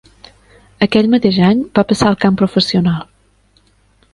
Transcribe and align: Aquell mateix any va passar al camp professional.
Aquell 0.85 1.09
mateix 1.15 1.37
any 1.49 1.61
va 1.81 1.85
passar 1.91 2.09
al 2.13 2.17
camp 2.25 2.41
professional. 2.43 3.05